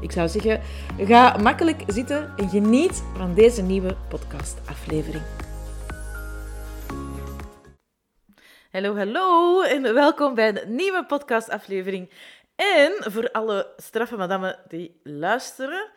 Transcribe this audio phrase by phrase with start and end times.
[0.00, 0.60] Ik zou zeggen,
[0.98, 5.22] ga makkelijk zitten en geniet van deze nieuwe podcastaflevering.
[8.70, 12.10] Hallo, hallo en welkom bij een nieuwe podcastaflevering.
[12.56, 15.90] En voor alle straffe madammen die luisteren,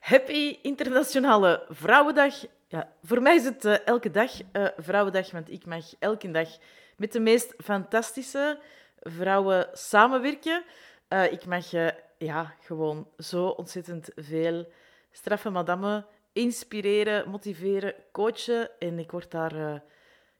[0.00, 2.34] happy Internationale Vrouwendag.
[2.68, 6.48] Ja, voor mij is het uh, elke dag uh, Vrouwendag, want ik mag elke dag
[6.96, 8.58] met de meest fantastische
[9.00, 10.62] vrouwen samenwerken.
[11.08, 11.70] Uh, ik mag
[12.18, 14.66] ja, gewoon zo ontzettend veel
[15.10, 18.70] straffe madammen inspireren, motiveren, coachen.
[18.78, 19.78] En ik word daar uh,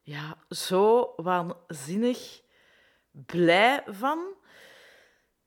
[0.03, 2.41] ja, zo waanzinnig
[3.11, 4.19] blij van.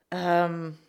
[0.09, 0.79] Um,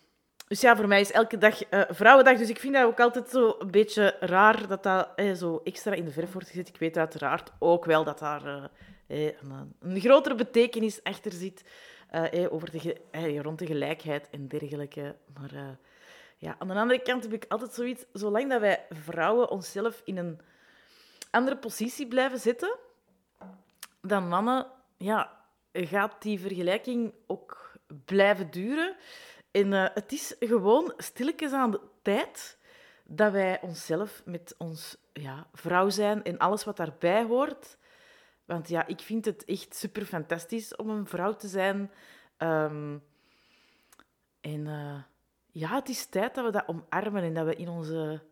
[0.49, 2.39] dus ja, voor mij is elke dag uh, Vrouwendag.
[2.39, 5.93] Dus ik vind dat ook altijd zo een beetje raar dat dat eh, zo extra
[5.93, 6.69] in de verf wordt gezet.
[6.69, 8.71] Ik weet uiteraard ook wel dat daar
[9.07, 11.65] een, een, grotere betekenis achter zit.
[12.15, 15.17] Uh, over de, eh, rond de gelijkheid en dergelijke.
[15.39, 15.69] Maar uh,
[16.37, 18.05] ja, aan de andere kant heb ik altijd zoiets...
[18.13, 20.41] Zolang dat wij vrouwen onszelf in een
[21.31, 22.77] andere positie blijven zetten
[24.01, 24.67] dan mannen,
[24.97, 25.39] ja,
[25.73, 27.73] gaat die vergelijking ook
[28.05, 28.97] blijven duren.
[29.51, 32.59] En het is gewoon stilletjes aan de tijd
[33.05, 37.77] dat wij onszelf met ons ja, vrouw zijn en alles wat daarbij hoort
[38.51, 41.91] want ja, ik vind het echt super fantastisch om een vrouw te zijn.
[42.39, 43.03] Um,
[44.41, 45.03] en uh,
[45.51, 48.23] ja, het is tijd dat we dat omarmen en dat we in onze,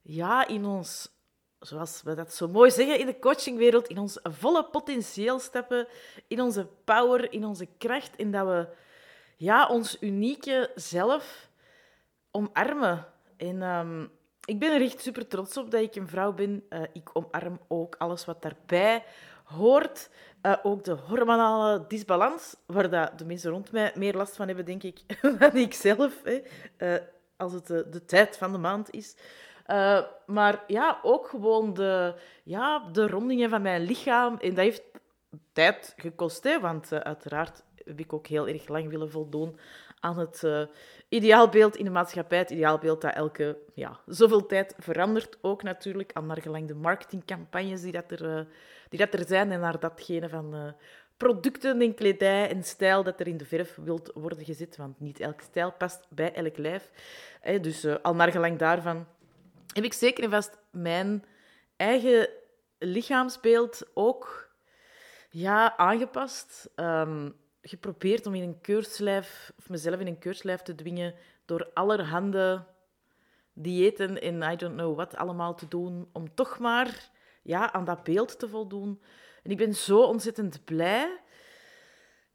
[0.00, 1.10] ja, in ons,
[1.58, 5.86] zoals we dat zo mooi zeggen in de coachingwereld, in ons volle potentieel stappen,
[6.26, 8.68] in onze power, in onze kracht en dat we
[9.36, 11.48] ja, ons unieke zelf
[12.30, 13.06] omarmen.
[13.36, 14.10] En um,
[14.44, 16.66] ik ben er echt super trots op dat ik een vrouw ben.
[16.70, 19.04] Uh, ik omarm ook alles wat daarbij
[19.56, 20.10] hoort
[20.42, 24.64] uh, ook de hormonale disbalans, waar dat de mensen rond mij meer last van hebben,
[24.64, 25.00] denk ik,
[25.38, 26.40] dan ik zelf, hè,
[26.78, 27.02] uh,
[27.36, 29.16] als het de, tijd van de maand is.
[29.66, 34.38] Uh, maar ja, ook gewoon de, ja, de rondingen van mijn lichaam.
[34.38, 34.82] En dat heeft
[35.52, 39.58] tijd gekost, hè, want uiteraard heb ik ook heel erg lang willen voldoen
[40.00, 40.68] aan het
[41.08, 42.38] ideaalbeeld in de maatschappij.
[42.38, 45.38] Het ideaalbeeld dat elke ja, zoveel tijd verandert.
[45.40, 48.46] Ook natuurlijk, aan naar gelang de marketingcampagnes die dat er
[48.90, 50.72] die dat er zijn en naar datgene van uh,
[51.16, 54.76] producten en kledij en stijl dat er in de verf wilt worden gezet.
[54.76, 56.90] Want niet elk stijl past bij elk lijf.
[57.60, 59.06] Dus uh, al naar gelang daarvan
[59.74, 61.24] heb ik zeker en vast mijn
[61.76, 62.28] eigen
[62.78, 64.50] lichaamsbeeld ook
[65.30, 66.70] ja, aangepast.
[66.76, 71.14] Um, geprobeerd om in een keurslijf, of mezelf in een keurslijf te dwingen
[71.44, 72.64] door allerhande
[73.52, 77.10] diëten en I don't know wat allemaal te doen, om toch maar
[77.42, 79.02] ja, aan dat beeld te voldoen.
[79.42, 81.20] En ik ben zo ontzettend blij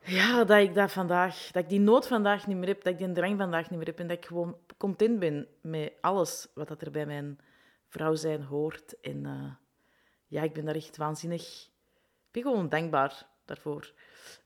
[0.06, 3.00] ja, dat ik dat vandaag, dat ik die nood vandaag niet meer heb, dat ik
[3.00, 6.68] die drang vandaag niet meer heb en dat ik gewoon content ben met alles wat
[6.68, 7.40] dat er bij mijn
[7.88, 9.00] vrouw zijn hoort.
[9.00, 9.54] En uh,
[10.28, 11.70] ja, ik ben daar echt waanzinnig...
[12.32, 13.94] Ik ben gewoon dankbaar daarvoor.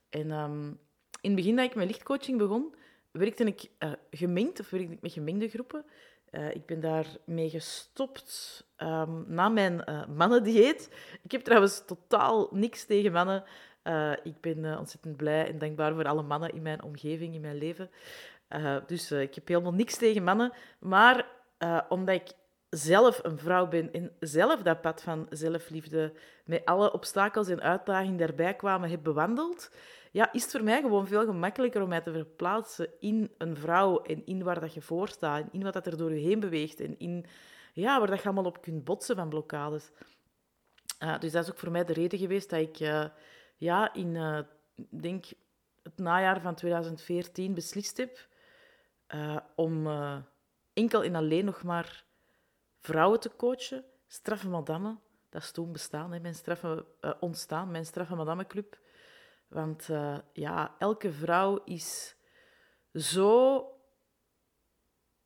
[0.08, 0.78] En um,
[1.20, 2.74] in het begin dat ik mijn lichtcoaching begon,
[3.10, 5.84] werkte ik uh, gemengd, of werkte ik met gemengde groepen.
[6.32, 10.90] Uh, ik ben daarmee gestopt um, na mijn uh, mannendieet.
[11.22, 13.44] Ik heb trouwens totaal niks tegen mannen.
[13.84, 17.58] Uh, ik ben ontzettend blij en dankbaar voor alle mannen in mijn omgeving, in mijn
[17.58, 17.90] leven.
[18.86, 20.52] dus ik heb helemaal niks tegen mannen.
[20.78, 21.26] Maar
[21.88, 22.32] omdat ik
[22.70, 26.12] zelf een vrouw ben en zelf dat pad van zelfliefde
[26.44, 29.70] met alle obstakels en uitdagingen daarbij kwamen heb bewandeld,
[30.10, 34.02] ja, is het voor mij gewoon veel gemakkelijker om mij te verplaatsen in een vrouw
[34.02, 36.80] en in waar dat je voor staat, in wat dat er door je heen beweegt
[36.80, 37.26] en in
[37.72, 39.90] ja, waar dat je allemaal op kunt botsen van blokkades.
[41.02, 43.04] Uh, dus dat is ook voor mij de reden geweest dat ik uh,
[43.56, 44.38] ja, in uh,
[44.90, 45.24] denk
[45.82, 48.28] het najaar van 2014 beslist heb
[49.54, 49.86] om
[50.72, 52.04] enkel en alleen nog maar
[52.80, 54.98] vrouwen te coachen, straffe madame.
[55.28, 56.86] Dat is toen bestaan, hè, mijn straffe,
[57.20, 58.78] ontstaan, mijn straffe madame club.
[59.48, 62.16] Want uh, ja, elke vrouw is
[62.94, 63.64] zo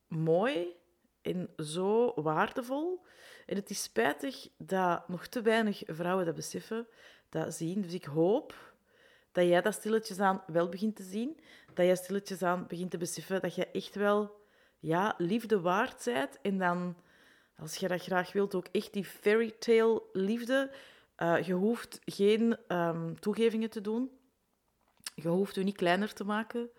[0.07, 0.77] mooi
[1.23, 3.05] en zo waardevol.
[3.47, 6.89] En het is spijtig dat nog te weinig vrouwen dat beseffen,
[7.29, 7.81] dat zien.
[7.81, 8.75] Dus ik hoop
[9.33, 11.41] dat jij dat stilletjes aan wel begint te zien.
[11.75, 14.43] Dat jij stilletjes aan begint te beseffen dat je echt wel
[14.79, 16.41] ja, liefde waard bent.
[16.43, 16.97] En dan
[17.57, 20.71] Als je dat graag wilt, ook echt die fairy tale liefde.
[21.19, 24.11] Uh, je hoeft geen um, toegevingen te doen.
[25.15, 26.71] Je hoeft je niet kleiner te maken.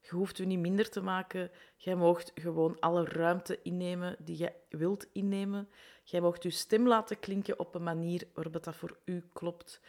[0.00, 1.50] Je hoeft je niet minder te maken.
[1.76, 5.68] Jij moogt gewoon alle ruimte innemen die je wilt innemen.
[6.02, 9.80] Jij moogt je stem laten klinken op een manier waarop dat voor u klopt.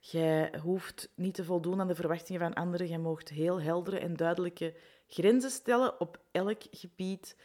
[0.00, 2.88] Jij hoeft niet te voldoen aan de verwachtingen van anderen.
[2.88, 4.74] Jij moogt heel heldere en duidelijke
[5.06, 7.36] grenzen stellen op elk gebied.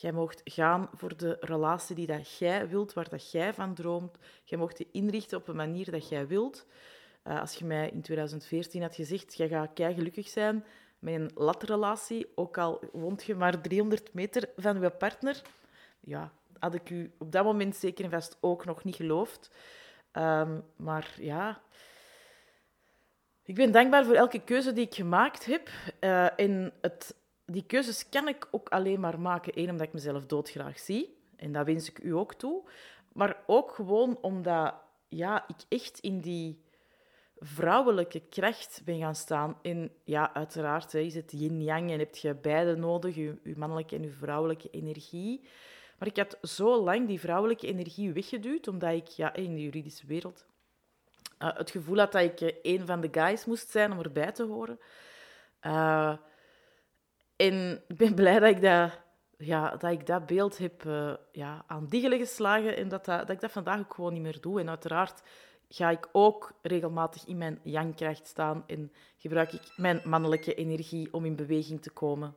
[0.00, 4.18] Jij moogt gaan voor de relatie die dat jij wilt, waar dat jij van droomt.
[4.44, 6.66] Jij mocht je inrichten op een manier dat jij wilt.
[7.24, 10.64] Uh, als je mij in 2014 had gezegd, jij gaat kei gelukkig zijn
[10.98, 15.42] met een latrelatie, ook al woont je maar 300 meter van je partner,
[16.00, 19.50] ja, had ik u op dat moment zeker en vast ook nog niet geloofd.
[20.12, 21.62] Um, maar ja,
[23.42, 25.68] ik ben dankbaar voor elke keuze die ik gemaakt heb.
[26.00, 27.14] Uh, en het,
[27.52, 31.18] die keuzes kan ik ook alleen maar maken, één, omdat ik mezelf doodgraag zie.
[31.36, 32.62] En dat wens ik u ook toe.
[33.12, 34.74] Maar ook gewoon omdat
[35.08, 36.62] ja, ik echt in die
[37.38, 39.58] vrouwelijke kracht ben gaan staan.
[39.62, 44.02] En ja, uiteraard hè, is het yin-yang en heb je beide nodig, je, mannelijke en
[44.02, 45.44] je vrouwelijke energie.
[45.98, 50.06] Maar ik had zo lang die vrouwelijke energie weggeduwd, omdat ik ja, in de juridische
[50.06, 50.46] wereld
[51.42, 54.32] uh, het gevoel had dat ik uh, een van de guys moest zijn om erbij
[54.32, 54.80] te horen.
[55.66, 56.16] Uh,
[57.40, 58.98] en ik ben blij dat ik dat,
[59.38, 60.82] ja, dat, ik dat beeld heb
[61.32, 64.60] ja, aan diggelen geslagen en dat, dat, ik dat vandaag ook gewoon niet meer doe.
[64.60, 65.22] En uiteraard
[65.68, 71.24] ga ik ook regelmatig in mijn yang-kracht staan en gebruik ik mijn mannelijke energie om
[71.24, 72.34] in beweging te komen.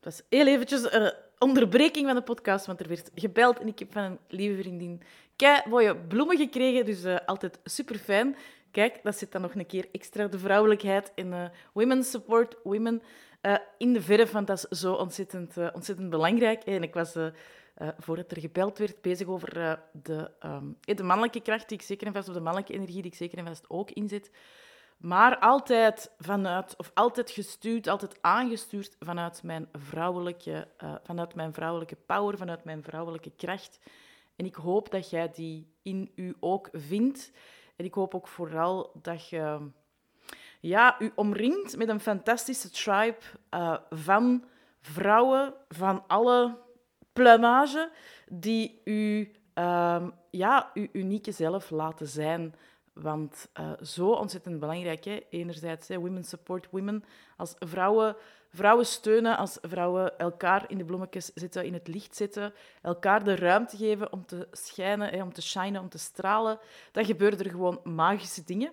[0.00, 3.78] Dat was heel eventjes een onderbreking van de podcast, want er werd gebeld en ik
[3.78, 5.02] heb van een lieve vriendin
[5.36, 8.36] kei mooie bloemen gekregen, dus uh, altijd super fijn.
[8.70, 13.02] Kijk, dat zit dan nog een keer extra de vrouwelijkheid en uh, women support women
[13.42, 16.62] uh, in de verf, want dat is zo ontzettend, ontzettend belangrijk.
[16.64, 17.28] En ik was uh,
[17.98, 22.12] voordat er gebeld werd, bezig over de, um, de mannelijke kracht die ik zeker en
[22.12, 24.30] vast, of de mannelijke energie die ik zeker en vast ook inzet.
[24.96, 30.68] Maar altijd vanuit, of altijd gestuurd, altijd aangestuurd vanuit mijn vrouwelijke,
[31.02, 33.78] vanuit mijn vrouwelijke power, vanuit mijn vrouwelijke kracht.
[34.36, 37.32] En ik hoop dat jij die in u ook vindt.
[37.76, 39.70] En ik hoop ook vooral dat je
[40.60, 43.16] ja, u omringt met een fantastische tribe
[43.90, 44.44] van
[44.80, 46.58] vrouwen van alle
[47.12, 47.90] plumage
[48.28, 52.54] die u, um, ja, uw unieke zelf laten zijn.
[52.92, 55.04] Want uh, zo ontzettend belangrijk.
[55.04, 55.20] Hè?
[55.30, 57.04] Enerzijds, hè, women support women.
[57.36, 58.16] Als vrouwen,
[58.50, 62.52] vrouwen steunen, als vrouwen elkaar in de bloemetjes zetten, in het licht zetten,
[62.82, 66.58] elkaar de ruimte geven om te schijnen, om te shinen, om te stralen,
[66.92, 68.72] dan gebeuren er gewoon magische dingen.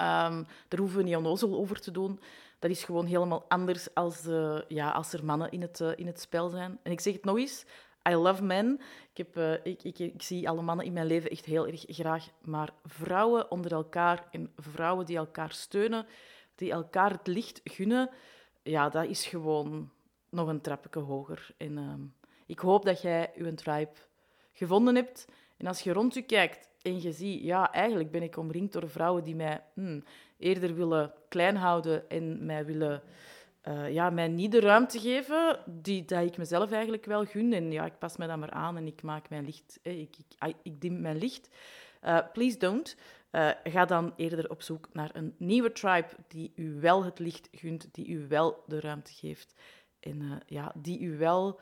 [0.00, 2.20] Um, daar hoeven we niet onnozel over te doen
[2.58, 6.06] dat is gewoon helemaal anders als, uh, ja, als er mannen in het, uh, in
[6.06, 6.78] het spel zijn.
[6.82, 7.64] En ik zeg het nog eens,
[8.08, 8.80] I love men.
[9.12, 11.84] Ik, heb, uh, ik, ik, ik, zie alle mannen in mijn leven echt heel erg
[11.86, 12.28] graag.
[12.40, 16.06] Maar vrouwen onder elkaar en vrouwen die elkaar steunen,
[16.54, 18.10] die elkaar het licht gunnen,
[18.62, 19.90] ja, dat is gewoon
[20.28, 21.50] nog een trapje hoger.
[21.56, 22.00] En ehm,
[22.46, 23.92] ik hoop dat jij je tribe
[24.52, 25.26] gevonden hebt.
[25.56, 28.88] En als je rond je kijkt en je ziet, ja, eigenlijk ben ik omringd door
[28.88, 30.04] vrouwen die mij hmm,
[30.38, 33.02] eerder willen klein houden en mij willen...
[33.68, 37.52] Uh, ja, mij niet de ruimte geven die dat ik mezelf eigenlijk wel gun.
[37.52, 39.78] En ja, ik pas me dan maar aan en ik maak mijn licht.
[39.82, 41.48] ik, ik, ik dim mijn licht.
[42.04, 42.96] Uh, please don't.
[43.32, 47.48] Uh, ga dan eerder op zoek naar een nieuwe tribe die u wel het licht
[47.52, 49.54] gunt, die u wel de ruimte geeft.
[50.00, 51.60] En ja, die u wel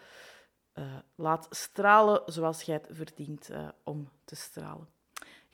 [1.15, 3.51] laat stralen zoals jij het verdient
[3.85, 4.89] om te stralen.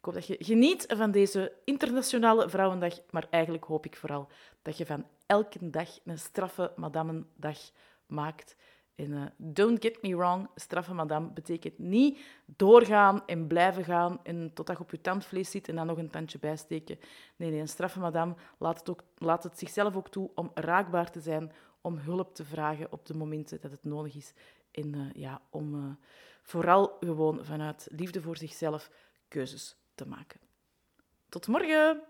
[0.01, 4.29] Ik hoop dat je geniet van deze internationale Vrouwendag, maar eigenlijk hoop ik vooral
[4.63, 7.59] dat je van elke dag een straffe madamendag
[8.07, 8.57] maakt.
[8.95, 14.51] En uh, don't get me wrong, straffe madame betekent niet doorgaan en blijven gaan en
[14.55, 16.99] totdat je op je tandvlees zit en dan nog een tandje bijsteken.
[17.37, 21.11] Nee, nee, een straffe madame laat het, ook, laat het zichzelf ook toe om raakbaar
[21.11, 24.33] te zijn, om hulp te vragen op de momenten dat het nodig is.
[24.71, 25.85] En uh, ja, om uh,
[26.43, 28.91] vooral gewoon vanuit liefde voor zichzelf
[29.29, 30.41] keuzes te maken.
[31.29, 32.10] Tot morgen!